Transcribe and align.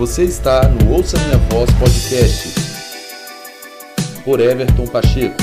Você 0.00 0.24
está 0.24 0.66
no 0.66 0.94
Ouça 0.94 1.18
Minha 1.18 1.36
Voz 1.50 1.68
Podcast 1.78 2.54
por 4.24 4.40
Everton 4.40 4.86
Pacheco. 4.86 5.36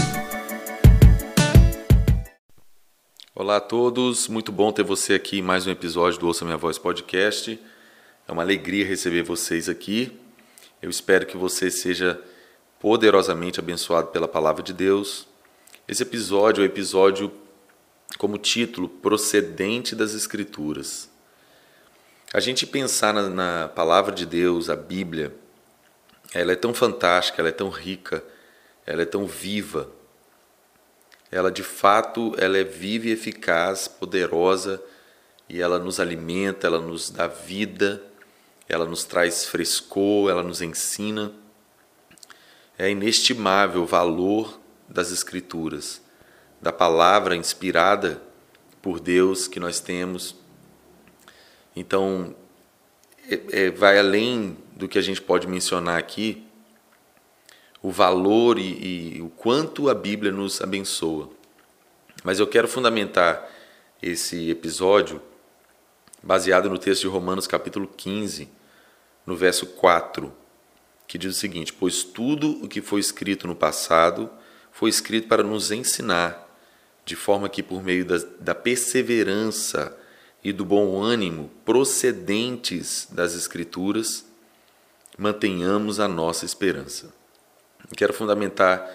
Olá 3.35 3.57
a 3.57 3.61
todos, 3.61 4.27
muito 4.27 4.51
bom 4.51 4.71
ter 4.71 4.81
você 4.81 5.13
aqui 5.13 5.37
em 5.37 5.41
mais 5.43 5.67
um 5.67 5.69
episódio 5.69 6.19
do 6.19 6.25
Ouça 6.25 6.43
Minha 6.43 6.57
Voz 6.57 6.79
Podcast. 6.79 7.59
É 8.27 8.31
uma 8.31 8.41
alegria 8.41 8.83
receber 8.83 9.21
vocês 9.21 9.69
aqui. 9.69 10.19
Eu 10.81 10.89
espero 10.89 11.27
que 11.27 11.37
você 11.37 11.69
seja 11.69 12.19
poderosamente 12.79 13.59
abençoado 13.59 14.07
pela 14.07 14.27
palavra 14.27 14.63
de 14.63 14.73
Deus. 14.73 15.27
Esse 15.87 16.01
episódio 16.01 16.63
é 16.63 16.63
o 16.63 16.65
episódio 16.65 17.31
como 18.17 18.39
título 18.39 18.89
Procedente 18.89 19.95
das 19.95 20.15
Escrituras. 20.15 21.15
A 22.33 22.41
gente 22.41 22.67
pensar 22.67 23.13
na, 23.13 23.29
na, 23.29 23.69
palavra 23.69 24.13
de 24.13 24.25
Deus, 24.25 24.69
a 24.69 24.75
Bíblia, 24.75 25.33
ela 26.33 26.51
é 26.51 26.57
tão 26.57 26.73
fantástica, 26.73 27.41
ela 27.41 27.47
é 27.47 27.53
tão 27.53 27.69
rica, 27.69 28.21
ela 28.85 29.01
é 29.01 29.05
tão 29.05 29.25
viva. 29.25 29.89
Ela 31.31 31.49
de 31.49 31.63
fato, 31.63 32.35
ela 32.37 32.57
é 32.57 32.65
viva 32.65 33.07
e 33.07 33.11
eficaz, 33.11 33.87
poderosa, 33.87 34.83
e 35.47 35.61
ela 35.61 35.79
nos 35.79 36.01
alimenta, 36.01 36.67
ela 36.67 36.81
nos 36.81 37.09
dá 37.09 37.27
vida, 37.27 38.03
ela 38.67 38.85
nos 38.85 39.05
traz 39.05 39.45
frescor, 39.45 40.29
ela 40.29 40.43
nos 40.43 40.61
ensina. 40.61 41.31
É 42.77 42.89
inestimável 42.89 43.83
o 43.83 43.87
valor 43.87 44.59
das 44.89 45.11
escrituras, 45.11 46.01
da 46.61 46.73
palavra 46.73 47.37
inspirada 47.37 48.21
por 48.81 48.99
Deus 48.99 49.47
que 49.47 49.61
nós 49.61 49.79
temos 49.79 50.35
então, 51.79 52.35
é, 53.29 53.65
é, 53.65 53.71
vai 53.71 53.99
além 53.99 54.57
do 54.75 54.87
que 54.87 54.97
a 54.97 55.01
gente 55.01 55.21
pode 55.21 55.47
mencionar 55.47 55.99
aqui, 55.99 56.43
o 57.83 57.91
valor 57.91 58.57
e, 58.57 59.17
e 59.17 59.21
o 59.21 59.29
quanto 59.29 59.87
a 59.87 59.93
Bíblia 59.93 60.31
nos 60.31 60.59
abençoa. 60.59 61.29
Mas 62.23 62.39
eu 62.39 62.47
quero 62.47 62.67
fundamentar 62.67 63.47
esse 64.01 64.49
episódio 64.49 65.21
baseado 66.23 66.67
no 66.67 66.79
texto 66.79 67.01
de 67.01 67.07
Romanos, 67.07 67.45
capítulo 67.45 67.87
15, 67.87 68.49
no 69.23 69.35
verso 69.35 69.67
4, 69.67 70.33
que 71.07 71.19
diz 71.19 71.35
o 71.35 71.39
seguinte: 71.39 71.71
Pois 71.71 72.03
tudo 72.03 72.63
o 72.63 72.67
que 72.67 72.81
foi 72.81 72.99
escrito 72.99 73.47
no 73.47 73.55
passado 73.55 74.29
foi 74.71 74.89
escrito 74.89 75.27
para 75.27 75.43
nos 75.43 75.71
ensinar, 75.71 76.43
de 77.05 77.15
forma 77.15 77.47
que, 77.47 77.61
por 77.61 77.83
meio 77.83 78.03
da, 78.03 78.17
da 78.39 78.55
perseverança 78.55 79.95
e 80.47 80.53
do 80.53 80.63
bom 80.63 81.03
ânimo 81.03 81.51
procedentes 81.65 83.05
das 83.11 83.35
Escrituras, 83.35 84.25
mantenhamos 85.17 85.99
a 85.99 86.07
nossa 86.07 86.45
esperança. 86.45 87.13
Quero 87.97 88.13
fundamentar 88.13 88.89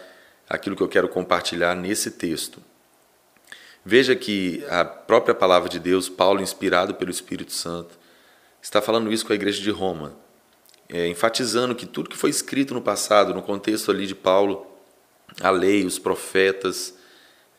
aquilo 0.48 0.74
que 0.74 0.82
eu 0.82 0.88
quero 0.88 1.10
compartilhar 1.10 1.74
nesse 1.74 2.12
texto. 2.12 2.62
Veja 3.84 4.16
que 4.16 4.64
a 4.70 4.82
própria 4.82 5.34
palavra 5.34 5.68
de 5.68 5.78
Deus, 5.78 6.08
Paulo, 6.08 6.40
inspirado 6.40 6.94
pelo 6.94 7.10
Espírito 7.10 7.52
Santo, 7.52 7.98
está 8.62 8.80
falando 8.80 9.12
isso 9.12 9.26
com 9.26 9.34
a 9.34 9.36
igreja 9.36 9.60
de 9.60 9.70
Roma, 9.70 10.16
é, 10.88 11.06
enfatizando 11.06 11.74
que 11.74 11.84
tudo 11.84 12.08
que 12.08 12.16
foi 12.16 12.30
escrito 12.30 12.72
no 12.72 12.80
passado, 12.80 13.34
no 13.34 13.42
contexto 13.42 13.90
ali 13.90 14.06
de 14.06 14.14
Paulo, 14.14 14.66
a 15.42 15.50
lei, 15.50 15.84
os 15.84 15.98
profetas, 15.98 16.94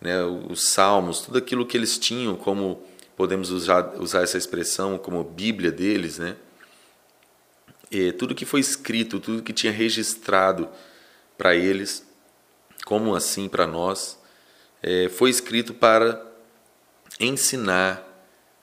né, 0.02 0.24
os 0.24 0.64
salmos, 0.64 1.22
tudo 1.22 1.38
aquilo 1.38 1.64
que 1.64 1.78
eles 1.78 2.00
tinham 2.00 2.36
como 2.36 2.84
podemos 3.16 3.50
usar, 3.50 3.96
usar 4.00 4.24
essa 4.24 4.38
expressão 4.38 4.98
como 4.98 5.24
Bíblia 5.24 5.72
deles, 5.72 6.18
né? 6.18 6.36
E 7.92 8.12
tudo 8.12 8.34
que 8.34 8.46
foi 8.46 8.60
escrito, 8.60 9.20
tudo 9.20 9.44
que 9.44 9.54
tinha 9.54 9.72
registrado 9.72 10.68
para 11.38 11.56
eles, 11.56 12.06
como 12.86 13.16
assim 13.16 13.48
para 13.48 13.68
nós, 13.68 14.20
é, 14.82 15.10
foi 15.10 15.30
escrito 15.30 15.74
para 15.74 16.26
ensinar, 17.20 18.04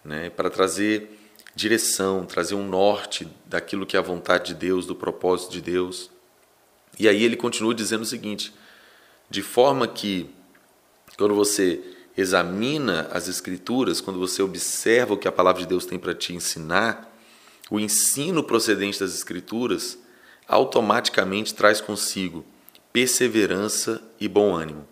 né? 0.04 0.30
para 0.30 0.50
trazer 0.50 1.18
direção, 1.54 2.26
trazer 2.26 2.54
um 2.54 2.66
norte 2.66 3.28
daquilo 3.46 3.86
que 3.86 3.96
é 3.96 4.00
a 4.00 4.02
vontade 4.02 4.52
de 4.52 4.54
Deus, 4.54 4.86
do 4.86 4.94
propósito 4.94 5.52
de 5.52 5.60
Deus. 5.60 6.10
E 6.98 7.08
aí 7.08 7.22
ele 7.22 7.36
continua 7.36 7.74
dizendo 7.74 8.02
o 8.02 8.06
seguinte: 8.06 8.52
de 9.28 9.42
forma 9.42 9.86
que, 9.86 10.28
quando 11.16 11.34
você 11.34 11.82
examina 12.20 13.08
as 13.12 13.28
Escrituras, 13.28 14.00
quando 14.00 14.18
você 14.18 14.42
observa 14.42 15.14
o 15.14 15.18
que 15.18 15.28
a 15.28 15.32
palavra 15.32 15.62
de 15.62 15.68
Deus 15.68 15.86
tem 15.86 15.98
para 15.98 16.14
te 16.14 16.34
ensinar, 16.34 17.16
o 17.70 17.78
ensino 17.78 18.42
procedente 18.42 19.00
das 19.00 19.14
Escrituras 19.14 19.98
automaticamente 20.46 21.54
traz 21.54 21.80
consigo 21.80 22.44
perseverança 22.92 24.02
e 24.20 24.26
bom 24.26 24.54
ânimo. 24.54 24.86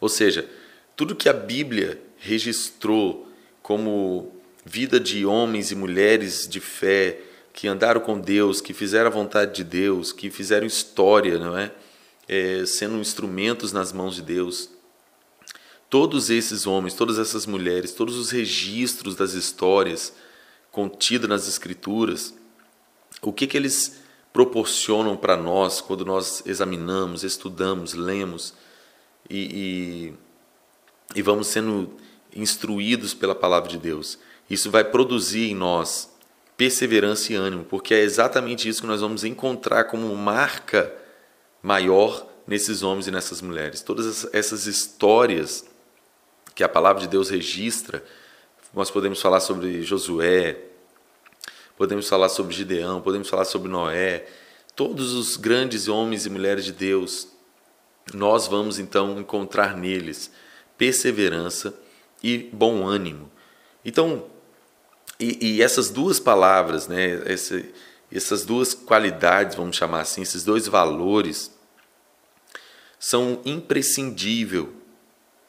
Ou 0.00 0.08
seja, 0.08 0.48
tudo 0.96 1.14
que 1.14 1.28
a 1.28 1.32
Bíblia 1.32 2.00
registrou 2.18 3.28
como 3.62 4.32
vida 4.64 4.98
de 4.98 5.26
homens 5.26 5.70
e 5.70 5.74
mulheres 5.74 6.48
de 6.48 6.60
fé 6.60 7.20
que 7.52 7.68
andaram 7.68 8.00
com 8.00 8.18
Deus, 8.18 8.60
que 8.60 8.72
fizeram 8.72 9.06
a 9.06 9.12
vontade 9.12 9.54
de 9.54 9.64
Deus, 9.64 10.12
que 10.12 10.30
fizeram 10.30 10.66
história, 10.66 11.38
não 11.38 11.56
é? 11.56 11.70
é 12.26 12.64
sendo 12.66 12.96
instrumentos 12.96 13.72
nas 13.72 13.92
mãos 13.92 14.14
de 14.16 14.22
Deus, 14.22 14.70
todos 15.88 16.30
esses 16.30 16.66
homens, 16.66 16.94
todas 16.94 17.18
essas 17.18 17.46
mulheres, 17.46 17.92
todos 17.92 18.16
os 18.16 18.30
registros 18.30 19.14
das 19.14 19.32
histórias 19.32 20.12
contidas 20.70 21.28
nas 21.28 21.48
Escrituras, 21.48 22.34
o 23.22 23.32
que, 23.32 23.46
que 23.46 23.56
eles 23.56 24.00
proporcionam 24.32 25.16
para 25.16 25.36
nós 25.36 25.80
quando 25.80 26.04
nós 26.04 26.42
examinamos, 26.44 27.22
estudamos, 27.22 27.94
lemos 27.94 28.54
e, 29.30 30.14
e, 31.14 31.18
e 31.18 31.22
vamos 31.22 31.46
sendo 31.46 31.90
instruídos 32.34 33.14
pela 33.14 33.34
palavra 33.34 33.68
de 33.68 33.78
Deus? 33.78 34.18
Isso 34.50 34.70
vai 34.70 34.84
produzir 34.84 35.50
em 35.50 35.54
nós 35.54 36.12
perseverança 36.56 37.32
e 37.32 37.36
ânimo, 37.36 37.64
porque 37.64 37.94
é 37.94 38.00
exatamente 38.00 38.68
isso 38.68 38.82
que 38.82 38.86
nós 38.86 39.00
vamos 39.00 39.24
encontrar 39.24 39.84
como 39.84 40.14
marca 40.14 40.92
maior 41.62 42.26
nesses 42.46 42.82
homens 42.82 43.06
e 43.06 43.10
nessas 43.10 43.40
mulheres. 43.40 43.80
Todas 43.80 44.28
essas 44.32 44.66
histórias 44.66 45.64
que 46.54 46.62
a 46.62 46.68
palavra 46.68 47.02
de 47.02 47.08
Deus 47.08 47.28
registra. 47.28 48.04
Nós 48.72 48.90
podemos 48.90 49.20
falar 49.20 49.40
sobre 49.40 49.82
Josué, 49.82 50.58
podemos 51.76 52.08
falar 52.08 52.28
sobre 52.28 52.54
Gideão, 52.54 53.00
podemos 53.00 53.28
falar 53.28 53.44
sobre 53.44 53.68
Noé, 53.68 54.26
todos 54.76 55.12
os 55.12 55.36
grandes 55.36 55.88
homens 55.88 56.26
e 56.26 56.30
mulheres 56.30 56.64
de 56.64 56.72
Deus. 56.72 57.28
Nós 58.12 58.46
vamos 58.46 58.78
então 58.78 59.18
encontrar 59.18 59.76
neles 59.76 60.30
perseverança 60.76 61.74
e 62.22 62.50
bom 62.52 62.86
ânimo. 62.86 63.30
Então, 63.84 64.26
e, 65.18 65.56
e 65.56 65.62
essas 65.62 65.90
duas 65.90 66.18
palavras, 66.18 66.88
né, 66.88 67.22
essas 68.10 68.44
duas 68.44 68.74
qualidades, 68.74 69.56
vamos 69.56 69.76
chamar 69.76 70.00
assim, 70.00 70.22
esses 70.22 70.44
dois 70.44 70.66
valores, 70.66 71.52
são 72.98 73.40
imprescindíveis 73.44 74.66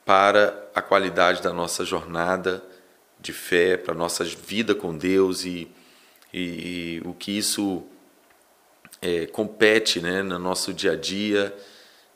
para 0.05 0.69
a 0.75 0.81
qualidade 0.83 1.41
da 1.41 1.51
nossa 1.51 1.83
jornada 1.83 2.63
de 3.19 3.33
fé, 3.33 3.75
para 3.75 3.93
a 3.93 3.97
nossa 3.97 4.23
vida 4.23 4.75
com 4.75 4.95
Deus 4.95 5.43
e, 5.43 5.67
e, 6.31 7.01
e 7.01 7.01
o 7.03 7.13
que 7.13 7.35
isso 7.35 7.83
é, 9.01 9.25
compete 9.25 9.99
né, 9.99 10.21
no 10.21 10.37
nosso 10.37 10.71
dia 10.71 10.91
a 10.91 10.95
dia, 10.95 11.55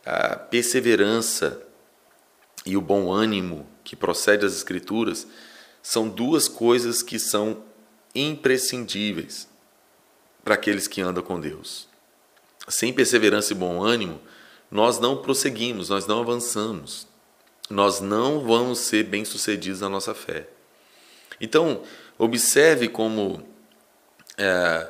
a 0.05 0.35
perseverança 0.35 1.61
e 2.63 2.78
o 2.78 2.81
bom 2.81 3.11
ânimo 3.11 3.66
que 3.83 3.95
procede 3.95 4.44
das 4.44 4.53
Escrituras 4.53 5.25
são 5.81 6.07
duas 6.07 6.47
coisas 6.47 7.01
que 7.01 7.17
são 7.17 7.63
imprescindíveis 8.13 9.49
para 10.43 10.53
aqueles 10.53 10.87
que 10.87 11.02
andam 11.02 11.23
com 11.23 11.40
Deus. 11.40 11.87
Sem 12.67 12.93
perseverança 12.93 13.53
e 13.53 13.55
bom 13.55 13.81
ânimo, 13.81 14.22
nós 14.69 14.99
não 14.99 15.17
prosseguimos, 15.17 15.90
nós 15.90 16.05
não 16.05 16.22
avançamos 16.22 17.09
nós 17.69 17.99
não 17.99 18.39
vamos 18.39 18.79
ser 18.79 19.03
bem-sucedidos 19.03 19.81
na 19.81 19.89
nossa 19.89 20.13
fé. 20.13 20.47
Então, 21.39 21.83
observe 22.17 22.89
como, 22.89 23.47
é, 24.37 24.87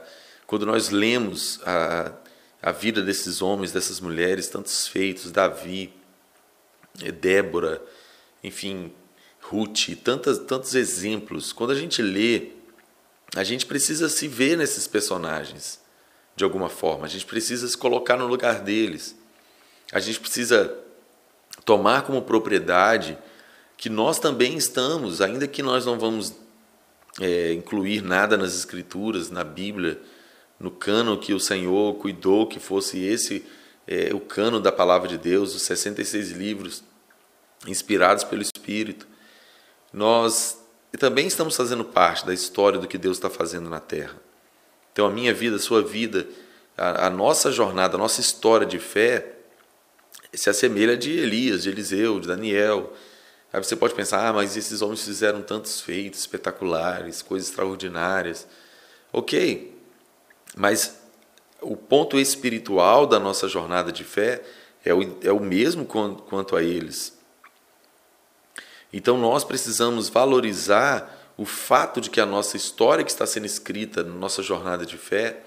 quando 0.48 0.66
nós 0.66 0.90
lemos 0.90 1.60
a, 1.66 2.14
a 2.62 2.72
vida 2.72 3.02
desses 3.02 3.42
homens, 3.42 3.72
dessas 3.72 4.00
mulheres, 4.00 4.48
tantos 4.48 4.88
feitos, 4.88 5.32
Davi, 5.32 5.94
é, 7.02 7.12
Débora, 7.12 7.82
enfim, 8.44 8.94
Ruth, 9.42 9.96
tantos, 10.04 10.38
tantos 10.40 10.74
exemplos, 10.74 11.52
quando 11.52 11.72
a 11.72 11.76
gente 11.76 12.02
lê, 12.02 12.52
a 13.36 13.44
gente 13.44 13.66
precisa 13.66 14.08
se 14.08 14.28
ver 14.28 14.58
nesses 14.58 14.88
personagens, 14.88 15.80
de 16.36 16.44
alguma 16.44 16.70
forma, 16.70 17.06
a 17.06 17.10
gente 17.10 17.26
precisa 17.26 17.68
se 17.68 17.78
colocar 17.78 18.16
no 18.16 18.26
lugar 18.26 18.62
deles, 18.62 19.16
a 19.92 20.00
gente 20.00 20.20
precisa 20.20 20.89
tomar 21.66 22.04
como 22.04 22.22
propriedade 22.22 23.18
que 23.78 23.90
nós 23.90 24.20
também 24.20 24.58
estamos, 24.58 25.22
ainda 25.22 25.48
que 25.48 25.64
nós 25.64 25.86
não 25.86 25.98
vamos 25.98 26.34
é, 27.20 27.54
incluir 27.54 28.02
nada 28.02 28.38
nas 28.38 28.54
Escrituras, 28.54 29.30
na 29.30 29.44
Bíblia, 29.44 30.00
no 30.60 30.70
cano 30.70 31.18
que 31.18 31.34
o 31.34 31.40
Senhor 31.40 31.96
cuidou 31.96 32.46
que 32.46 32.60
fosse 32.60 33.00
esse 33.00 33.46
é, 33.88 34.14
o 34.14 34.20
cano 34.20 34.60
da 34.60 34.72
palavra 34.72 35.08
de 35.08 35.18
Deus, 35.18 35.56
os 35.56 35.64
66 35.64 36.32
livros 36.32 36.84
inspirados 37.66 38.24
pelo 38.24 38.42
Espírito. 38.42 39.08
Nós 39.92 40.60
também 41.00 41.26
estamos 41.26 41.56
fazendo 41.56 41.84
parte 41.84 42.26
da 42.26 42.34
história 42.34 42.78
do 42.78 42.88
que 42.88 42.98
Deus 42.98 43.18
está 43.18 43.30
fazendo 43.30 43.70
na 43.70 43.80
Terra. 43.80 44.16
Então, 44.94 45.08
a 45.08 45.10
minha 45.10 45.34
vida, 45.34 45.56
a 45.56 45.60
sua 45.60 45.82
vida, 45.82 46.28
a, 46.78 47.08
a 47.08 47.10
nossa 47.10 47.52
jornada, 47.52 47.96
a 47.96 47.98
nossa 47.98 48.22
história 48.22 48.68
de 48.68 48.78
fé 48.78 49.39
se 50.34 50.50
assemelha 50.50 50.96
de 50.96 51.12
Elias, 51.12 51.64
de 51.64 51.70
Eliseu, 51.70 52.20
de 52.20 52.28
Daniel. 52.28 52.94
Aí 53.52 53.64
você 53.64 53.76
pode 53.76 53.94
pensar, 53.96 54.28
ah, 54.28 54.34
mas 54.34 54.56
esses 54.56 54.82
homens 54.82 55.04
fizeram 55.04 55.42
tantos 55.42 55.82
feitos 55.82 56.20
espetaculares, 56.20 57.22
coisas 57.22 57.50
extraordinárias. 57.50 58.48
Ok, 59.12 59.76
mas 60.56 61.00
o 61.62 61.76
ponto 61.76 62.20
espiritual 62.20 63.08
da 63.08 63.20
nossa 63.20 63.48
jornada 63.48 63.92
de 63.92 64.04
fé 64.04 64.42
é 64.86 64.94
o, 64.94 65.18
é 65.22 65.32
o 65.32 65.40
mesmo 65.40 65.86
quanto 65.86 66.56
a 66.56 66.64
eles. 66.64 67.18
Então 68.94 69.18
nós 69.18 69.44
precisamos 69.44 70.10
valorizar 70.10 71.18
o 71.38 71.46
fato 71.46 72.02
de 72.02 72.10
que 72.10 72.20
a 72.20 72.26
nossa 72.26 72.58
história 72.58 73.04
que 73.04 73.12
está 73.12 73.26
sendo 73.26 73.46
escrita 73.46 74.04
na 74.04 74.14
nossa 74.14 74.44
jornada 74.44 74.86
de 74.86 74.98
fé, 74.98 75.42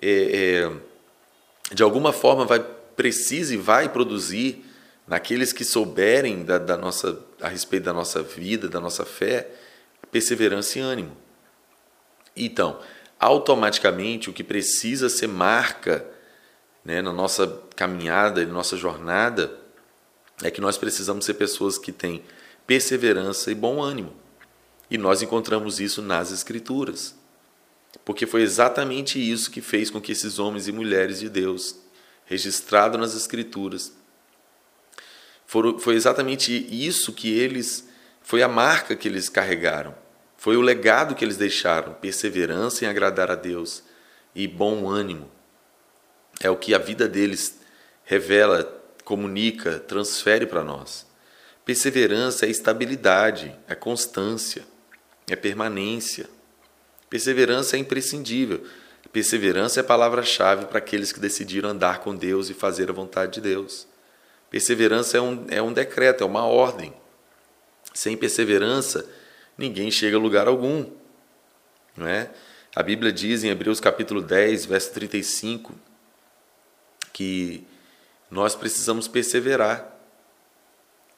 é, 0.00 0.68
é, 0.68 1.74
de 1.74 1.82
alguma 1.82 2.12
forma 2.12 2.44
vai 2.44 2.64
precisa 2.96 3.54
e 3.54 3.56
vai 3.56 3.88
produzir 3.88 4.64
naqueles 5.06 5.52
que 5.52 5.64
souberem 5.64 6.44
da, 6.44 6.58
da, 6.58 6.76
nossa 6.76 7.18
a 7.40 7.48
respeito 7.48 7.84
da 7.84 7.92
nossa 7.92 8.22
vida, 8.22 8.68
da 8.68 8.80
nossa 8.80 9.04
fé, 9.04 9.50
perseverança 10.10 10.78
e 10.78 10.82
ânimo. 10.82 11.16
Então, 12.36 12.80
automaticamente 13.18 14.30
o 14.30 14.32
que 14.32 14.44
precisa 14.44 15.08
ser 15.08 15.26
marca 15.26 16.06
né, 16.84 17.02
na 17.02 17.12
nossa 17.12 17.60
caminhada, 17.76 18.44
na 18.46 18.52
nossa 18.52 18.76
jornada, 18.76 19.58
é 20.42 20.50
que 20.50 20.60
nós 20.60 20.78
precisamos 20.78 21.24
ser 21.24 21.34
pessoas 21.34 21.76
que 21.76 21.92
têm 21.92 22.22
perseverança 22.66 23.50
e 23.50 23.54
bom 23.54 23.82
ânimo. 23.82 24.14
E 24.90 24.96
nós 24.96 25.22
encontramos 25.22 25.80
isso 25.80 26.00
nas 26.00 26.32
Escrituras. 26.32 27.14
Porque 28.04 28.26
foi 28.26 28.42
exatamente 28.42 29.18
isso 29.18 29.50
que 29.50 29.60
fez 29.60 29.90
com 29.90 30.00
que 30.00 30.12
esses 30.12 30.38
homens 30.38 30.68
e 30.68 30.72
mulheres 30.72 31.20
de 31.20 31.28
Deus, 31.28 31.76
registrados 32.30 32.98
nas 32.98 33.14
Escrituras, 33.14 33.92
foi 35.80 35.94
exatamente 35.94 36.52
isso 36.70 37.12
que 37.12 37.36
eles, 37.36 37.86
foi 38.22 38.42
a 38.42 38.48
marca 38.48 38.96
que 38.96 39.06
eles 39.06 39.28
carregaram, 39.28 39.94
foi 40.38 40.56
o 40.56 40.62
legado 40.62 41.14
que 41.14 41.22
eles 41.22 41.36
deixaram: 41.36 41.92
perseverança 41.92 42.86
em 42.86 42.88
agradar 42.88 43.30
a 43.30 43.34
Deus 43.34 43.82
e 44.34 44.46
bom 44.46 44.88
ânimo. 44.88 45.30
É 46.40 46.48
o 46.48 46.56
que 46.56 46.72
a 46.72 46.78
vida 46.78 47.06
deles 47.06 47.60
revela, 48.04 48.64
comunica, 49.04 49.78
transfere 49.80 50.46
para 50.46 50.64
nós. 50.64 51.06
Perseverança 51.66 52.46
é 52.46 52.48
estabilidade, 52.48 53.54
é 53.68 53.74
constância 53.74 54.64
é 55.32 55.36
permanência. 55.36 56.28
Perseverança 57.08 57.76
é 57.76 57.78
imprescindível. 57.78 58.64
Perseverança 59.12 59.80
é 59.80 59.82
a 59.82 59.84
palavra-chave 59.84 60.66
para 60.66 60.78
aqueles 60.78 61.12
que 61.12 61.18
decidiram 61.18 61.70
andar 61.70 61.98
com 62.00 62.14
Deus 62.14 62.48
e 62.48 62.54
fazer 62.54 62.90
a 62.90 62.92
vontade 62.92 63.34
de 63.34 63.40
Deus. 63.40 63.86
Perseverança 64.48 65.16
é 65.16 65.20
um, 65.20 65.46
é 65.48 65.60
um 65.60 65.72
decreto, 65.72 66.22
é 66.22 66.26
uma 66.26 66.44
ordem. 66.44 66.94
Sem 67.92 68.16
perseverança, 68.16 69.08
ninguém 69.58 69.90
chega 69.90 70.16
a 70.16 70.20
lugar 70.20 70.46
algum. 70.46 70.86
Não 71.96 72.06
é? 72.06 72.30
A 72.74 72.84
Bíblia 72.84 73.12
diz 73.12 73.42
em 73.42 73.48
Hebreus 73.48 73.80
capítulo 73.80 74.22
10, 74.22 74.66
verso 74.66 74.92
35, 74.92 75.74
que 77.12 77.66
nós 78.30 78.54
precisamos 78.54 79.08
perseverar, 79.08 79.92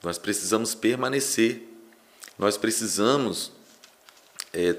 nós 0.03 0.17
precisamos 0.17 0.75
permanecer, 0.75 1.62
nós 2.39 2.56
precisamos 2.56 3.53
é, 4.53 4.77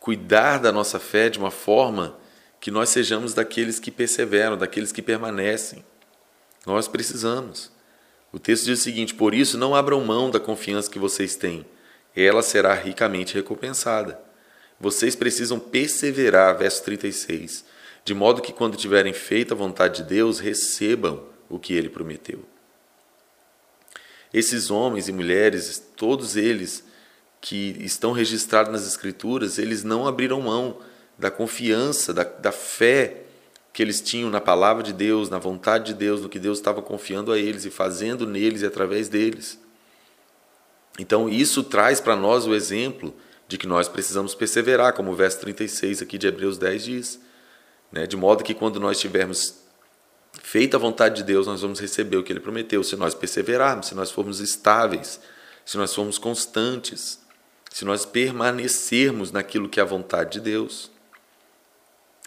cuidar 0.00 0.58
da 0.58 0.72
nossa 0.72 0.98
fé 0.98 1.28
de 1.28 1.38
uma 1.38 1.52
forma 1.52 2.18
que 2.60 2.70
nós 2.70 2.90
sejamos 2.90 3.32
daqueles 3.32 3.80
que 3.80 3.90
perseveram, 3.90 4.56
daqueles 4.56 4.92
que 4.92 5.00
permanecem. 5.00 5.82
Nós 6.66 6.86
precisamos. 6.86 7.72
O 8.30 8.38
texto 8.38 8.66
diz 8.66 8.78
o 8.78 8.82
seguinte: 8.82 9.14
Por 9.14 9.34
isso, 9.34 9.56
não 9.56 9.74
abram 9.74 10.04
mão 10.04 10.30
da 10.30 10.38
confiança 10.38 10.90
que 10.90 10.98
vocês 10.98 11.34
têm, 11.34 11.64
ela 12.14 12.42
será 12.42 12.74
ricamente 12.74 13.34
recompensada. 13.34 14.20
Vocês 14.78 15.16
precisam 15.16 15.58
perseverar, 15.58 16.56
verso 16.56 16.82
36, 16.84 17.64
de 18.04 18.14
modo 18.14 18.42
que 18.42 18.52
quando 18.52 18.76
tiverem 18.76 19.12
feito 19.12 19.52
a 19.52 19.56
vontade 19.56 20.02
de 20.02 20.08
Deus, 20.08 20.38
recebam 20.38 21.24
o 21.48 21.58
que 21.58 21.74
ele 21.74 21.88
prometeu. 21.88 22.44
Esses 24.32 24.70
homens 24.70 25.08
e 25.08 25.12
mulheres, 25.12 25.82
todos 25.96 26.36
eles, 26.36 26.84
que 27.40 27.76
estão 27.80 28.12
registrados 28.12 28.72
nas 28.72 28.86
Escrituras, 28.86 29.58
eles 29.58 29.82
não 29.82 30.06
abriram 30.06 30.40
mão 30.40 30.78
da 31.20 31.30
confiança, 31.30 32.12
da, 32.12 32.24
da 32.24 32.50
fé 32.50 33.22
que 33.72 33.82
eles 33.82 34.00
tinham 34.00 34.30
na 34.30 34.40
palavra 34.40 34.82
de 34.82 34.92
Deus, 34.92 35.30
na 35.30 35.38
vontade 35.38 35.92
de 35.92 35.94
Deus, 35.94 36.20
no 36.20 36.28
que 36.28 36.38
Deus 36.38 36.58
estava 36.58 36.82
confiando 36.82 37.30
a 37.30 37.38
eles 37.38 37.64
e 37.64 37.70
fazendo 37.70 38.26
neles 38.26 38.62
e 38.62 38.66
através 38.66 39.08
deles. 39.08 39.60
Então, 40.98 41.28
isso 41.28 41.62
traz 41.62 42.00
para 42.00 42.16
nós 42.16 42.46
o 42.46 42.54
exemplo 42.54 43.14
de 43.46 43.56
que 43.56 43.66
nós 43.66 43.88
precisamos 43.88 44.34
perseverar, 44.34 44.92
como 44.92 45.12
o 45.12 45.14
verso 45.14 45.38
36 45.40 46.02
aqui 46.02 46.18
de 46.18 46.26
Hebreus 46.26 46.58
10 46.58 46.84
diz. 46.84 47.20
Né? 47.92 48.06
De 48.06 48.16
modo 48.16 48.42
que 48.42 48.54
quando 48.54 48.80
nós 48.80 48.98
tivermos 48.98 49.60
feito 50.42 50.74
a 50.74 50.80
vontade 50.80 51.16
de 51.16 51.22
Deus, 51.22 51.46
nós 51.46 51.62
vamos 51.62 51.80
receber 51.80 52.16
o 52.16 52.24
que 52.24 52.32
Ele 52.32 52.40
prometeu, 52.40 52.82
se 52.82 52.96
nós 52.96 53.14
perseverarmos, 53.14 53.86
se 53.86 53.94
nós 53.94 54.10
formos 54.10 54.40
estáveis, 54.40 55.20
se 55.64 55.76
nós 55.76 55.94
formos 55.94 56.18
constantes 56.18 57.20
se 57.70 57.84
nós 57.84 58.04
permanecermos 58.04 59.30
naquilo 59.30 59.68
que 59.68 59.78
é 59.78 59.82
a 59.82 59.86
vontade 59.86 60.32
de 60.32 60.40
Deus. 60.40 60.90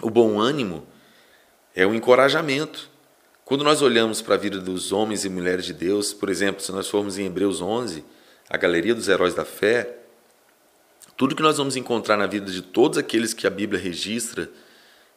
O 0.01 0.09
bom 0.09 0.39
ânimo 0.39 0.85
é 1.75 1.85
um 1.85 1.93
encorajamento. 1.93 2.89
Quando 3.45 3.63
nós 3.63 3.81
olhamos 3.81 4.21
para 4.21 4.35
a 4.35 4.37
vida 4.37 4.59
dos 4.59 4.91
homens 4.91 5.25
e 5.25 5.29
mulheres 5.29 5.65
de 5.65 5.73
Deus, 5.73 6.13
por 6.13 6.29
exemplo, 6.29 6.61
se 6.61 6.71
nós 6.71 6.87
formos 6.87 7.17
em 7.17 7.25
Hebreus 7.25 7.61
11, 7.61 8.03
a 8.49 8.57
galeria 8.57 8.95
dos 8.95 9.07
heróis 9.07 9.33
da 9.33 9.45
fé, 9.45 9.97
tudo 11.15 11.35
que 11.35 11.43
nós 11.43 11.57
vamos 11.57 11.75
encontrar 11.75 12.17
na 12.17 12.25
vida 12.25 12.51
de 12.51 12.61
todos 12.61 12.97
aqueles 12.97 13.33
que 13.33 13.45
a 13.45 13.49
Bíblia 13.49 13.79
registra, 13.79 14.49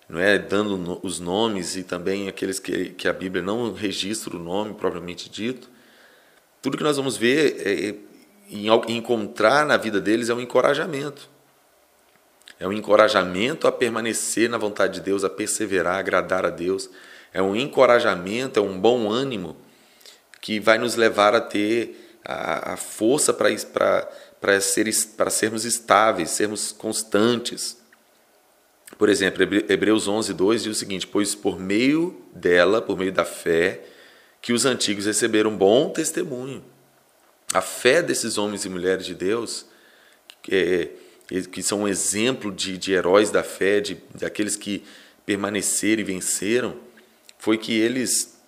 não 0.08 0.20
é 0.20 0.38
dando 0.38 1.00
os 1.02 1.18
nomes 1.18 1.76
e 1.76 1.82
também 1.82 2.28
aqueles 2.28 2.58
que, 2.58 2.90
que 2.90 3.08
a 3.08 3.12
Bíblia 3.12 3.42
não 3.42 3.72
registra 3.72 4.36
o 4.36 4.38
nome 4.38 4.74
propriamente 4.74 5.28
dito, 5.28 5.68
tudo 6.60 6.76
que 6.76 6.84
nós 6.84 6.96
vamos 6.96 7.16
ver 7.16 7.62
é, 7.64 7.94
e 8.48 8.68
encontrar 8.88 9.64
na 9.66 9.76
vida 9.76 10.00
deles 10.00 10.28
é 10.28 10.34
um 10.34 10.40
encorajamento. 10.40 11.28
É 12.58 12.66
um 12.66 12.72
encorajamento 12.72 13.68
a 13.68 13.72
permanecer 13.72 14.48
na 14.48 14.56
vontade 14.56 14.94
de 14.94 15.00
Deus, 15.00 15.24
a 15.24 15.30
perseverar, 15.30 15.96
a 15.96 15.98
agradar 15.98 16.46
a 16.46 16.50
Deus. 16.50 16.88
É 17.32 17.42
um 17.42 17.54
encorajamento, 17.54 18.58
é 18.58 18.62
um 18.62 18.78
bom 18.78 19.10
ânimo 19.10 19.56
que 20.40 20.58
vai 20.58 20.78
nos 20.78 20.94
levar 20.94 21.34
a 21.34 21.40
ter 21.40 22.18
a, 22.24 22.74
a 22.74 22.76
força 22.76 23.34
para 23.34 24.60
ser, 24.60 24.90
sermos 25.30 25.64
estáveis, 25.64 26.30
sermos 26.30 26.72
constantes. 26.72 27.76
Por 28.96 29.08
exemplo, 29.08 29.42
Hebreus 29.42 30.08
11, 30.08 30.32
2 30.32 30.62
diz 30.62 30.76
o 30.76 30.78
seguinte: 30.78 31.06
Pois 31.06 31.34
por 31.34 31.58
meio 31.58 32.22
dela, 32.32 32.80
por 32.80 32.96
meio 32.96 33.12
da 33.12 33.24
fé, 33.24 33.82
que 34.40 34.52
os 34.52 34.64
antigos 34.64 35.06
receberam 35.06 35.56
bom 35.56 35.90
testemunho. 35.90 36.64
A 37.52 37.60
fé 37.60 38.02
desses 38.02 38.38
homens 38.38 38.64
e 38.64 38.68
mulheres 38.68 39.04
de 39.04 39.14
Deus, 39.14 39.66
é, 40.50 40.88
que 41.50 41.62
são 41.62 41.82
um 41.82 41.88
exemplo 41.88 42.52
de, 42.52 42.78
de 42.78 42.92
heróis 42.92 43.30
da 43.30 43.42
fé, 43.42 43.80
de, 43.80 43.98
daqueles 44.14 44.56
que 44.56 44.84
permaneceram 45.24 46.00
e 46.00 46.04
venceram, 46.04 46.76
foi 47.38 47.58
que 47.58 47.72
eles, 47.78 48.38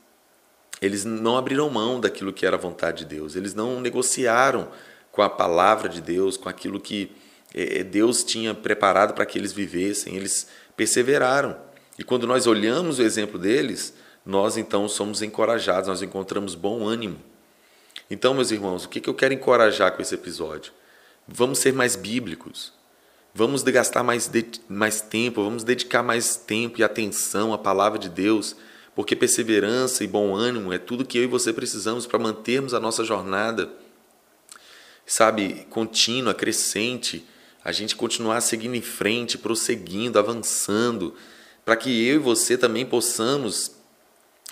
eles 0.81 1.05
não 1.05 1.37
abriram 1.37 1.69
mão 1.69 2.01
daquilo 2.01 2.33
que 2.33 2.47
era 2.47 2.57
a 2.57 2.59
vontade 2.59 2.99
de 2.99 3.17
Deus, 3.17 3.35
eles 3.35 3.55
não 3.55 3.81
negociaram 3.81 4.69
com 5.11 5.23
a 5.23 5.29
palavra 5.29 5.89
de 5.89 6.01
Deus, 6.01 6.37
com 6.37 6.49
aquilo 6.49 6.79
que 6.79 7.11
é, 7.53 7.83
Deus 7.83 8.23
tinha 8.23 8.55
preparado 8.55 9.15
para 9.15 9.27
que 9.27 9.39
eles 9.39 9.53
vivessem, 9.53 10.15
eles 10.15 10.49
perseveraram. 10.77 11.57
E 11.99 12.05
quando 12.05 12.27
nós 12.27 12.47
olhamos 12.47 12.99
o 13.01 13.03
exemplo 13.03 13.39
deles, 13.39 13.93
nós 14.25 14.57
então 14.57 14.89
somos 14.89 15.21
encorajados, 15.21 15.89
nós 15.89 16.03
encontramos 16.03 16.55
bom 16.55 16.87
ânimo 16.87 17.19
então, 18.11 18.33
meus 18.33 18.51
irmãos, 18.51 18.85
o 18.85 18.89
que 18.89 19.07
eu 19.07 19.15
quero 19.15 19.35
encorajar 19.35 19.93
com 19.93 20.01
esse 20.01 20.15
episódio? 20.15 20.73
Vamos 21.31 21.59
ser 21.59 21.75
mais 21.75 21.95
bíblicos. 21.95 22.73
Vamos 23.35 23.63
gastar 23.63 24.03
mais, 24.03 24.31
mais 24.67 25.03
tempo, 25.03 25.45
vamos 25.45 25.63
dedicar 25.63 26.03
mais 26.03 26.37
tempo 26.37 26.81
e 26.81 26.83
atenção 26.83 27.53
à 27.53 27.59
palavra 27.59 27.99
de 27.99 28.09
Deus, 28.09 28.57
porque 28.97 29.15
perseverança 29.15 30.03
e 30.03 30.07
bom 30.07 30.35
ânimo 30.35 30.73
é 30.73 30.79
tudo 30.79 31.05
que 31.05 31.19
eu 31.19 31.25
e 31.25 31.27
você 31.27 31.53
precisamos 31.53 32.07
para 32.07 32.19
mantermos 32.19 32.73
a 32.73 32.81
nossa 32.81 33.05
jornada, 33.05 33.71
sabe, 35.07 35.67
contínua, 35.69 36.33
crescente, 36.33 37.25
a 37.63 37.71
gente 37.71 37.95
continuar 37.95 38.41
seguindo 38.41 38.75
em 38.75 38.83
frente, 38.83 39.37
prosseguindo, 39.37 40.19
avançando, 40.19 41.15
para 41.65 41.77
que 41.77 42.07
eu 42.09 42.17
e 42.17 42.19
você 42.19 42.57
também 42.57 42.87
possamos 42.87 43.73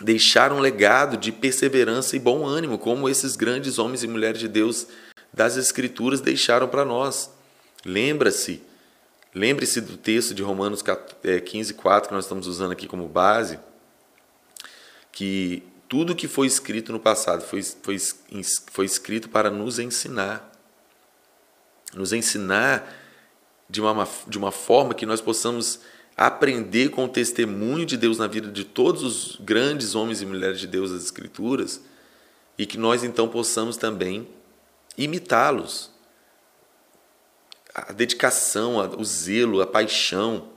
deixar 0.00 0.52
um 0.52 0.60
legado 0.60 1.16
de 1.16 1.32
perseverança 1.32 2.14
e 2.14 2.20
bom 2.20 2.44
ânimo, 2.44 2.78
como 2.78 3.08
esses 3.08 3.34
grandes 3.34 3.78
homens 3.78 4.02
e 4.02 4.06
mulheres 4.06 4.38
de 4.38 4.48
Deus 4.48 4.86
das 5.36 5.58
Escrituras 5.58 6.22
deixaram 6.22 6.66
para 6.66 6.84
nós. 6.84 7.30
Lembra-se, 7.84 8.62
lembre-se 9.34 9.82
do 9.82 9.98
texto 9.98 10.34
de 10.34 10.42
Romanos 10.42 10.82
15, 10.82 11.74
4, 11.74 12.06
é, 12.06 12.08
que 12.08 12.14
nós 12.14 12.24
estamos 12.24 12.46
usando 12.46 12.72
aqui 12.72 12.88
como 12.88 13.06
base, 13.06 13.60
que 15.12 15.62
tudo 15.88 16.16
que 16.16 16.26
foi 16.26 16.46
escrito 16.46 16.90
no 16.90 16.98
passado 16.98 17.42
foi, 17.42 17.62
foi, 17.62 17.96
foi 18.72 18.86
escrito 18.86 19.28
para 19.28 19.50
nos 19.50 19.78
ensinar. 19.78 20.50
Nos 21.94 22.12
ensinar 22.12 22.90
de 23.68 23.80
uma, 23.80 24.08
de 24.26 24.38
uma 24.38 24.50
forma 24.50 24.94
que 24.94 25.06
nós 25.06 25.20
possamos 25.20 25.80
aprender 26.16 26.88
com 26.88 27.04
o 27.04 27.08
testemunho 27.08 27.84
de 27.84 27.96
Deus 27.96 28.18
na 28.18 28.26
vida 28.26 28.50
de 28.50 28.64
todos 28.64 29.02
os 29.02 29.36
grandes 29.40 29.94
homens 29.94 30.22
e 30.22 30.26
mulheres 30.26 30.58
de 30.58 30.66
Deus 30.66 30.90
das 30.90 31.04
Escrituras 31.04 31.82
e 32.56 32.64
que 32.64 32.78
nós 32.78 33.04
então 33.04 33.28
possamos 33.28 33.76
também 33.76 34.26
imitá-los. 34.96 35.90
A 37.74 37.92
dedicação, 37.92 38.78
o 38.98 39.04
zelo, 39.04 39.60
a 39.60 39.66
paixão, 39.66 40.48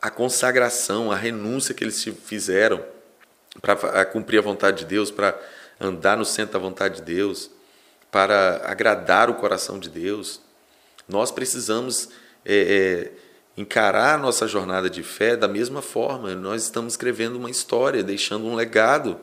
a 0.00 0.10
consagração, 0.10 1.10
a 1.10 1.16
renúncia 1.16 1.74
que 1.74 1.82
eles 1.82 2.04
fizeram 2.24 2.84
para 3.60 4.04
cumprir 4.04 4.38
a 4.38 4.42
vontade 4.42 4.78
de 4.78 4.84
Deus, 4.84 5.10
para 5.10 5.38
andar 5.80 6.16
no 6.16 6.24
centro 6.24 6.52
da 6.52 6.58
vontade 6.58 6.96
de 6.96 7.02
Deus, 7.02 7.50
para 8.10 8.62
agradar 8.64 9.30
o 9.30 9.34
coração 9.34 9.78
de 9.78 9.88
Deus. 9.88 10.40
Nós 11.08 11.30
precisamos 11.30 12.08
é, 12.44 12.54
é, 12.54 13.12
encarar 13.56 14.14
a 14.14 14.18
nossa 14.18 14.46
jornada 14.46 14.88
de 14.88 15.02
fé 15.02 15.36
da 15.36 15.48
mesma 15.48 15.82
forma. 15.82 16.34
Nós 16.34 16.62
estamos 16.62 16.92
escrevendo 16.92 17.36
uma 17.36 17.50
história, 17.50 18.02
deixando 18.02 18.46
um 18.46 18.54
legado 18.54 19.18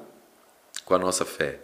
com 0.84 0.94
a 0.94 1.00
nossa 1.00 1.26
fé. 1.26 1.60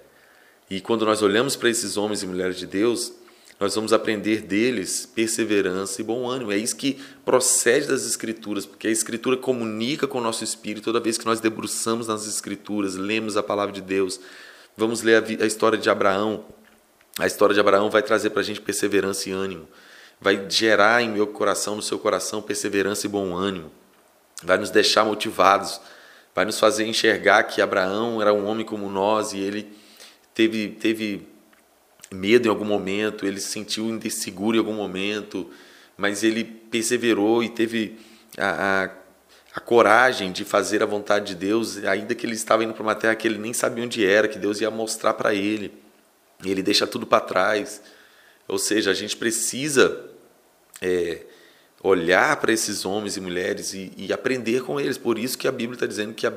E 0.70 0.82
quando 0.82 1.06
nós 1.06 1.22
olhamos 1.22 1.56
para 1.56 1.70
esses 1.70 1.98
homens 1.98 2.24
e 2.24 2.28
mulheres 2.28 2.58
de 2.58 2.66
Deus, 2.66 3.14
nós 3.60 3.74
vamos 3.74 3.94
aprender 3.94 4.42
deles 4.42 5.06
perseverança 5.06 6.02
e 6.02 6.04
bom 6.04 6.30
ânimo. 6.30 6.52
É 6.52 6.58
isso 6.58 6.76
que 6.76 7.00
procede 7.26 7.88
das 7.88 8.06
Escrituras, 8.06 8.66
porque 8.66 8.88
a 8.88 8.92
Escritura 8.92 9.38
comunica 9.38 10.08
com 10.08 10.18
o 10.18 10.22
nosso 10.22 10.44
espírito 10.44 10.86
toda 10.86 11.00
vez 11.00 11.18
que 11.18 11.26
nós 11.26 11.40
debruçamos 11.40 12.08
nas 12.08 12.28
Escrituras, 12.28 12.96
lemos 12.96 13.38
a 13.38 13.44
palavra 13.44 13.74
de 13.74 13.82
Deus. 13.82 14.20
Vamos 14.76 15.02
ler 15.02 15.24
a, 15.24 15.44
a 15.44 15.48
história 15.48 15.78
de 15.78 15.90
Abraão. 15.90 16.46
A 17.18 17.26
história 17.26 17.54
de 17.54 17.60
Abraão 17.60 17.90
vai 17.90 18.04
trazer 18.04 18.30
para 18.30 18.42
a 18.42 18.46
gente 18.46 18.62
perseverança 18.62 19.30
e 19.30 19.32
ânimo 19.32 19.68
vai 20.20 20.50
gerar 20.50 21.02
em 21.02 21.10
meu 21.10 21.28
coração, 21.28 21.76
no 21.76 21.82
seu 21.82 22.00
coração, 22.00 22.42
perseverança 22.42 23.06
e 23.06 23.10
bom 23.10 23.36
ânimo, 23.36 23.72
vai 24.44 24.58
nos 24.58 24.70
deixar 24.70 25.06
motivados, 25.06 25.80
vai 26.34 26.46
nos 26.46 26.60
fazer 26.60 26.86
enxergar 26.86 27.44
que 27.44 27.62
Abraão 27.62 28.22
era 28.22 28.34
um 28.34 28.46
homem 28.48 28.66
como 28.66 28.90
nós 28.90 29.34
e 29.34 29.40
ele 29.40 29.77
teve, 30.38 30.68
teve 30.70 31.28
medo 32.12 32.46
em 32.48 32.50
algum 32.50 32.64
momento, 32.64 33.26
ele 33.26 33.40
se 33.40 33.48
sentiu 33.48 33.90
inseguro 33.90 34.56
em 34.56 34.60
algum 34.60 34.74
momento, 34.74 35.50
mas 35.98 36.24
ele 36.24 36.44
perseverou 36.44 37.44
e 37.44 37.50
teve 37.50 37.98
a, 38.38 38.84
a, 38.84 38.92
a 39.56 39.60
coragem 39.60 40.32
de 40.32 40.46
fazer 40.46 40.84
a 40.84 40.86
vontade 40.86 41.34
de 41.34 41.36
Deus, 41.36 41.84
ainda 41.84 42.14
que 42.14 42.24
ele 42.24 42.36
estava 42.36 42.64
indo 42.64 42.74
para 42.76 42.84
uma 42.84 42.94
terra 42.94 43.16
que 43.16 43.28
ele 43.28 43.40
nem 43.40 43.52
sabia 43.52 43.84
onde 43.84 44.06
era, 44.06 44.28
que 44.28 44.38
Deus 44.38 44.62
ia 44.62 44.70
mostrar 44.70 45.16
para 45.16 45.34
ele. 45.34 45.74
E 46.46 46.52
ele 46.52 46.62
deixa 46.62 46.86
tudo 46.86 47.08
para 47.08 47.20
trás 47.20 47.82
ou 48.48 48.60
seja, 48.60 48.92
a 48.92 48.94
gente 48.94 49.18
precisa 49.18 50.06
é, 50.80 51.22
olhar 51.84 52.38
para 52.38 52.54
esses 52.54 52.86
homens 52.86 53.18
e 53.18 53.22
mulheres 53.22 53.74
e, 53.74 53.92
e, 53.98 54.14
aprender 54.14 54.64
com 54.64 54.80
eles. 54.80 54.98
Por 54.98 55.20
isso 55.20 55.38
que 55.38 55.48
a 55.48 55.52
Bíblia 55.52 55.76
está 55.76 55.86
dizendo 55.86 56.14
que 56.14 56.26
a, 56.26 56.34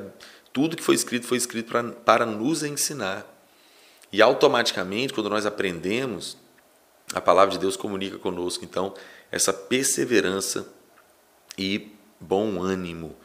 tudo 0.51 0.75
que 0.75 0.83
foi 0.83 0.95
escrito 0.95 1.25
foi 1.25 1.37
escrito 1.37 1.69
pra, 1.69 1.83
para 1.83 2.25
nos 2.25 2.63
ensinar. 2.63 3.25
E 4.11 4.21
automaticamente, 4.21 5.13
quando 5.13 5.29
nós 5.29 5.45
aprendemos, 5.45 6.37
a 7.13 7.21
palavra 7.21 7.53
de 7.53 7.59
Deus 7.59 7.75
comunica 7.75 8.17
conosco. 8.17 8.65
Então, 8.65 8.93
essa 9.31 9.53
perseverança 9.53 10.67
e 11.57 11.91
bom 12.19 12.61
ânimo, 12.61 13.15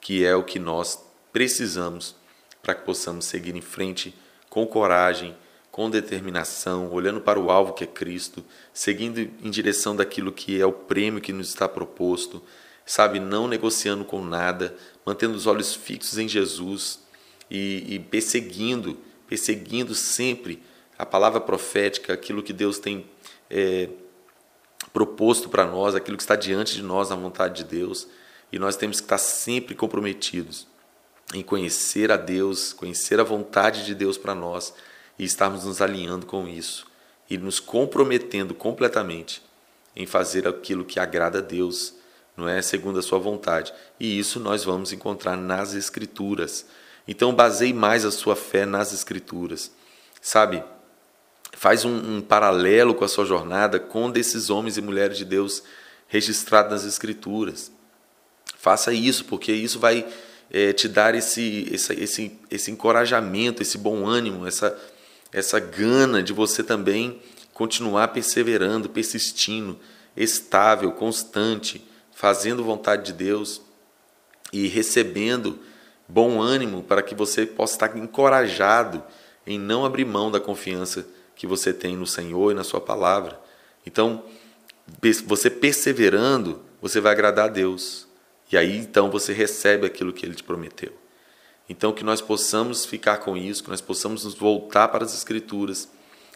que 0.00 0.24
é 0.24 0.34
o 0.34 0.44
que 0.44 0.58
nós 0.58 1.02
precisamos 1.32 2.14
para 2.62 2.74
que 2.74 2.84
possamos 2.84 3.24
seguir 3.26 3.54
em 3.54 3.60
frente 3.60 4.14
com 4.48 4.66
coragem, 4.66 5.36
com 5.70 5.90
determinação, 5.90 6.90
olhando 6.92 7.20
para 7.20 7.40
o 7.40 7.50
alvo 7.50 7.72
que 7.72 7.84
é 7.84 7.86
Cristo, 7.86 8.44
seguindo 8.72 9.18
em 9.18 9.50
direção 9.50 9.96
daquilo 9.96 10.30
que 10.30 10.60
é 10.60 10.64
o 10.64 10.72
prêmio 10.72 11.20
que 11.20 11.32
nos 11.32 11.48
está 11.48 11.68
proposto, 11.68 12.42
sabe, 12.86 13.18
não 13.18 13.48
negociando 13.48 14.04
com 14.04 14.22
nada, 14.24 14.76
mantendo 15.04 15.34
os 15.34 15.46
olhos 15.46 15.74
fixos 15.74 16.16
em 16.16 16.28
Jesus 16.28 17.00
e, 17.50 17.84
e 17.88 17.98
perseguindo, 17.98 18.96
perseguindo 19.26 19.94
sempre 19.94 20.62
a 20.98 21.04
palavra 21.04 21.40
profética, 21.40 22.12
aquilo 22.12 22.42
que 22.42 22.52
Deus 22.52 22.78
tem 22.78 23.06
é, 23.50 23.88
proposto 24.92 25.48
para 25.48 25.66
nós, 25.66 25.94
aquilo 25.94 26.16
que 26.16 26.22
está 26.22 26.36
diante 26.36 26.74
de 26.74 26.82
nós, 26.82 27.10
na 27.10 27.16
vontade 27.16 27.64
de 27.64 27.70
Deus, 27.70 28.06
e 28.52 28.58
nós 28.58 28.76
temos 28.76 29.00
que 29.00 29.06
estar 29.06 29.18
sempre 29.18 29.74
comprometidos 29.74 30.66
em 31.32 31.42
conhecer 31.42 32.12
a 32.12 32.16
Deus, 32.16 32.72
conhecer 32.72 33.18
a 33.18 33.24
vontade 33.24 33.84
de 33.84 33.94
Deus 33.94 34.16
para 34.16 34.34
nós 34.34 34.74
e 35.18 35.24
estarmos 35.24 35.64
nos 35.64 35.80
alinhando 35.80 36.26
com 36.26 36.46
isso 36.46 36.86
e 37.28 37.38
nos 37.38 37.58
comprometendo 37.58 38.54
completamente 38.54 39.42
em 39.96 40.06
fazer 40.06 40.46
aquilo 40.46 40.84
que 40.84 41.00
agrada 41.00 41.38
a 41.38 41.42
Deus, 41.42 41.94
não 42.36 42.48
é 42.48 42.60
segundo 42.60 42.98
a 42.98 43.02
sua 43.02 43.18
vontade. 43.18 43.72
E 43.98 44.18
isso 44.18 44.40
nós 44.40 44.64
vamos 44.64 44.92
encontrar 44.92 45.36
nas 45.36 45.72
escrituras. 45.72 46.66
Então 47.06 47.34
baseie 47.34 47.72
mais 47.72 48.04
a 48.04 48.10
sua 48.10 48.34
fé 48.34 48.64
nas 48.64 48.92
escrituras. 48.92 49.70
Sabe? 50.20 50.62
Faz 51.52 51.84
um, 51.84 52.16
um 52.16 52.20
paralelo 52.20 52.94
com 52.94 53.04
a 53.04 53.08
sua 53.08 53.24
jornada 53.24 53.78
com 53.78 54.10
desses 54.10 54.50
homens 54.50 54.76
e 54.76 54.82
mulheres 54.82 55.16
de 55.18 55.24
Deus 55.24 55.62
registrados 56.08 56.72
nas 56.72 56.84
escrituras. 56.84 57.70
Faça 58.56 58.92
isso, 58.92 59.26
porque 59.26 59.52
isso 59.52 59.78
vai 59.78 60.06
é, 60.50 60.72
te 60.72 60.88
dar 60.88 61.14
esse, 61.14 61.68
esse, 61.70 61.92
esse, 61.94 62.38
esse 62.50 62.70
encorajamento, 62.70 63.62
esse 63.62 63.76
bom 63.76 64.06
ânimo, 64.06 64.46
essa, 64.46 64.76
essa 65.32 65.58
gana 65.60 66.22
de 66.22 66.32
você 66.32 66.62
também 66.62 67.20
continuar 67.52 68.08
perseverando, 68.08 68.88
persistindo, 68.88 69.78
estável, 70.16 70.92
constante, 70.92 71.86
fazendo 72.12 72.64
vontade 72.64 73.06
de 73.06 73.12
Deus 73.12 73.60
e 74.52 74.66
recebendo 74.66 75.58
bom 76.08 76.40
ânimo 76.40 76.82
para 76.82 77.02
que 77.02 77.14
você 77.14 77.46
possa 77.46 77.74
estar 77.74 77.96
encorajado 77.96 79.02
em 79.46 79.58
não 79.58 79.84
abrir 79.84 80.04
mão 80.04 80.30
da 80.30 80.40
confiança 80.40 81.06
que 81.34 81.46
você 81.46 81.72
tem 81.72 81.96
no 81.96 82.06
Senhor 82.06 82.52
e 82.52 82.54
na 82.54 82.64
Sua 82.64 82.80
palavra. 82.80 83.40
Então, 83.86 84.24
você 85.26 85.50
perseverando, 85.50 86.62
você 86.80 87.00
vai 87.00 87.12
agradar 87.12 87.46
a 87.46 87.52
Deus. 87.52 88.06
E 88.50 88.56
aí 88.56 88.76
então 88.76 89.10
você 89.10 89.32
recebe 89.32 89.86
aquilo 89.86 90.12
que 90.12 90.24
Ele 90.24 90.34
te 90.34 90.44
prometeu. 90.44 90.92
Então, 91.68 91.92
que 91.92 92.04
nós 92.04 92.20
possamos 92.20 92.84
ficar 92.84 93.18
com 93.18 93.36
isso, 93.36 93.64
que 93.64 93.70
nós 93.70 93.80
possamos 93.80 94.24
nos 94.24 94.34
voltar 94.34 94.88
para 94.88 95.04
as 95.04 95.14
Escrituras, 95.14 95.88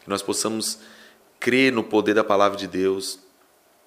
que 0.03 0.09
nós 0.09 0.23
possamos 0.23 0.79
crer 1.39 1.73
no 1.73 1.85
poder 1.85 2.15
da 2.15 2.25
palavra 2.25 2.57
de 2.57 2.67
Deus 2.67 3.19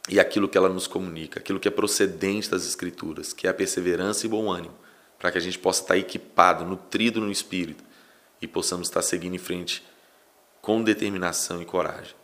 e 0.07 0.19
aquilo 0.19 0.47
que 0.47 0.57
ela 0.57 0.69
nos 0.69 0.87
comunica, 0.87 1.39
aquilo 1.39 1.59
que 1.59 1.67
é 1.67 1.71
procedente 1.71 2.49
das 2.49 2.65
Escrituras, 2.65 3.33
que 3.33 3.47
é 3.47 3.49
a 3.49 3.53
perseverança 3.53 4.25
e 4.25 4.29
bom 4.29 4.51
ânimo, 4.51 4.75
para 5.21 5.31
que 5.31 5.37
a 5.37 5.41
gente 5.41 5.59
possa 5.59 5.83
estar 5.83 5.97
equipado, 5.97 6.65
nutrido 6.65 7.21
no 7.21 7.31
Espírito 7.31 7.83
e 8.41 8.47
possamos 8.47 8.87
estar 8.87 9.03
seguindo 9.03 9.35
em 9.35 9.37
frente 9.37 9.83
com 10.59 10.81
determinação 10.81 11.61
e 11.61 11.65
coragem. 11.65 12.15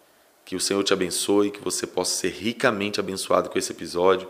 Que 0.43 0.55
o 0.55 0.59
Senhor 0.59 0.83
te 0.83 0.93
abençoe, 0.93 1.51
que 1.51 1.61
você 1.61 1.85
possa 1.85 2.15
ser 2.15 2.29
ricamente 2.29 2.99
abençoado 2.99 3.51
com 3.51 3.59
esse 3.59 3.71
episódio. 3.71 4.27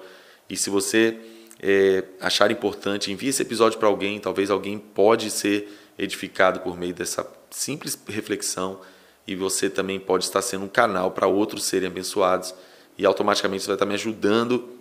E 0.50 0.58
se 0.58 0.70
você 0.70 1.18
é, 1.62 2.04
achar 2.20 2.52
importante, 2.52 3.10
envie 3.10 3.30
esse 3.30 3.42
episódio 3.42 3.80
para 3.80 3.88
alguém, 3.88 4.20
talvez 4.20 4.52
alguém 4.52 4.78
pode 4.78 5.32
ser 5.32 5.72
edificado 5.98 6.60
por 6.60 6.78
meio 6.78 6.94
dessa 6.94 7.26
simples 7.50 7.98
reflexão 8.10 8.82
e 9.26 9.34
você 9.34 9.70
também 9.70 9.98
pode 9.98 10.26
estar 10.26 10.42
sendo 10.42 10.66
um 10.66 10.70
canal 10.70 11.12
para 11.12 11.26
outros 11.26 11.64
serem 11.64 11.88
abençoados 11.88 12.54
e 12.98 13.06
automaticamente 13.06 13.64
você 13.64 13.68
vai 13.68 13.76
estar 13.76 13.86
me 13.86 13.94
ajudando 13.94 14.77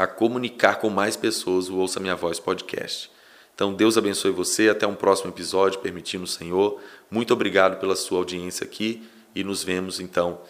a 0.00 0.06
comunicar 0.06 0.76
com 0.76 0.88
mais 0.88 1.14
pessoas 1.14 1.68
o 1.68 1.76
Ouça 1.76 2.00
Minha 2.00 2.16
Voz 2.16 2.40
podcast. 2.40 3.10
Então 3.54 3.74
Deus 3.74 3.98
abençoe 3.98 4.30
você, 4.30 4.70
até 4.70 4.86
um 4.86 4.94
próximo 4.94 5.30
episódio, 5.30 5.78
permitindo 5.80 6.24
o 6.24 6.26
Senhor. 6.26 6.80
Muito 7.10 7.34
obrigado 7.34 7.78
pela 7.78 7.94
sua 7.94 8.16
audiência 8.16 8.64
aqui 8.64 9.06
e 9.34 9.44
nos 9.44 9.62
vemos 9.62 10.00
então 10.00 10.40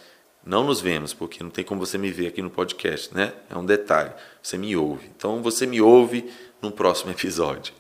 não 0.47 0.63
nos 0.63 0.81
vemos, 0.81 1.13
porque 1.13 1.43
não 1.43 1.51
tem 1.51 1.65
como 1.65 1.85
você 1.85 1.99
me 1.99 2.13
ver 2.13 2.29
aqui 2.29 2.41
no 2.41 2.49
podcast, 2.49 3.13
né? 3.13 3.33
É 3.51 3.59
um 3.59 3.67
detalhe. 3.67 4.13
Você 4.41 4.57
me 4.57 4.77
ouve. 4.77 5.11
Então 5.17 5.43
você 5.43 5.67
me 5.67 5.81
ouve 5.81 6.31
no 6.63 6.71
próximo 6.71 7.11
episódio. 7.11 7.75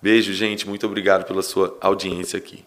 Beijo, 0.00 0.32
gente. 0.32 0.68
Muito 0.68 0.86
obrigado 0.86 1.26
pela 1.26 1.42
sua 1.42 1.76
audiência 1.80 2.38
aqui. 2.38 2.64